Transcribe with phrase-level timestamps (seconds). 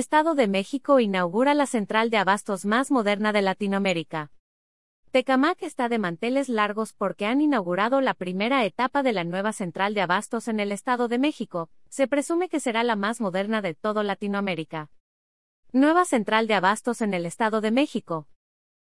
[0.00, 4.32] Estado de México inaugura la central de abastos más moderna de Latinoamérica.
[5.10, 9.92] Tecamac está de manteles largos porque han inaugurado la primera etapa de la nueva central
[9.92, 11.68] de abastos en el Estado de México.
[11.90, 14.88] Se presume que será la más moderna de todo Latinoamérica.
[15.70, 18.26] Nueva central de abastos en el Estado de México.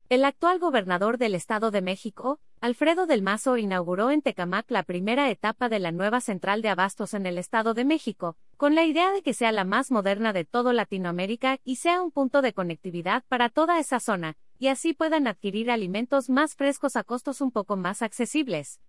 [0.07, 5.32] El actual gobernador del Estado de México, Alfredo del Mazo, inauguró en Tecamac la primera
[5.32, 9.12] etapa de la nueva central de abastos en el Estado de México, con la idea
[9.12, 13.23] de que sea la más moderna de todo Latinoamérica y sea un punto de conectividad
[13.27, 17.77] para toda esa zona, y así puedan adquirir alimentos más frescos a costos un poco
[17.77, 18.80] más accesibles.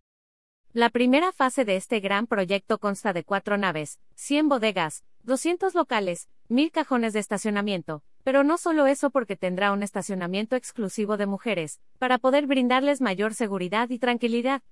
[0.75, 6.29] La primera fase de este gran proyecto consta de cuatro naves, 100 bodegas, 200 locales,
[6.51, 11.81] 1000 cajones de estacionamiento, pero no solo eso porque tendrá un estacionamiento exclusivo de mujeres,
[11.99, 14.63] para poder brindarles mayor seguridad y tranquilidad.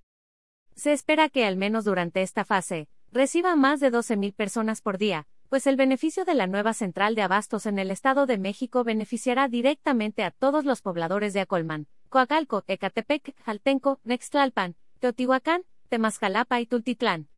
[0.74, 5.26] Se espera que al menos durante esta fase, reciba más de 12.000 personas por día,
[5.48, 9.48] pues el beneficio de la nueva central de abastos en el Estado de México beneficiará
[9.48, 17.28] directamente a todos los pobladores de Acolman, Coacalco, Ecatepec, Jaltenco, Nextlalpan, Teotihuacán, Temascalapa y Tultitlán.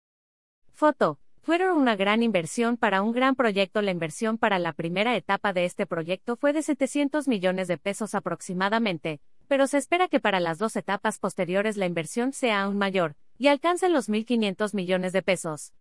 [0.75, 3.83] Foto fueron una gran inversión para un gran proyecto.
[3.83, 8.15] La inversión para la primera etapa de este proyecto fue de 700 millones de pesos
[8.15, 13.17] aproximadamente, pero se espera que para las dos etapas posteriores la inversión sea aún mayor,
[13.39, 15.73] y alcance los 1.500 millones de pesos.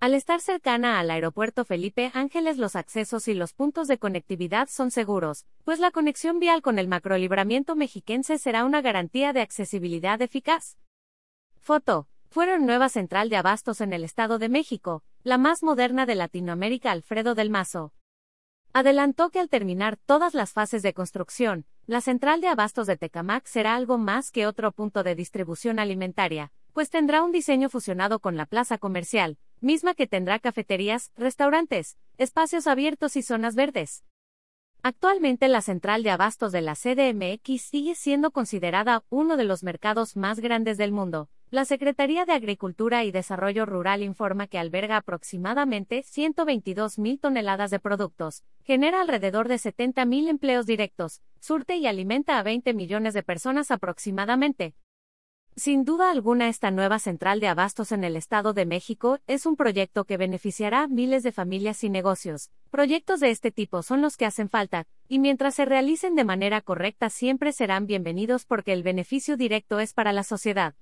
[0.00, 4.90] Al estar cercana al aeropuerto Felipe Ángeles los accesos y los puntos de conectividad son
[4.90, 10.76] seguros, pues la conexión vial con el macrolibramiento mexiquense será una garantía de accesibilidad eficaz.
[11.60, 16.16] Foto fueron nueva central de abastos en el Estado de México, la más moderna de
[16.16, 17.92] Latinoamérica Alfredo del Mazo.
[18.72, 23.46] Adelantó que al terminar todas las fases de construcción, la central de abastos de Tecamac
[23.46, 28.36] será algo más que otro punto de distribución alimentaria, pues tendrá un diseño fusionado con
[28.36, 34.02] la plaza comercial, misma que tendrá cafeterías, restaurantes, espacios abiertos y zonas verdes.
[34.82, 40.16] Actualmente la central de abastos de la CDMX sigue siendo considerada uno de los mercados
[40.16, 46.02] más grandes del mundo, la Secretaría de Agricultura y Desarrollo Rural informa que alberga aproximadamente
[46.02, 52.40] 122 mil toneladas de productos, genera alrededor de 70 mil empleos directos, surte y alimenta
[52.40, 54.74] a 20 millones de personas aproximadamente.
[55.54, 59.54] Sin duda alguna esta nueva central de abastos en el Estado de México es un
[59.54, 62.50] proyecto que beneficiará a miles de familias y negocios.
[62.70, 66.62] Proyectos de este tipo son los que hacen falta, y mientras se realicen de manera
[66.62, 70.74] correcta siempre serán bienvenidos porque el beneficio directo es para la sociedad.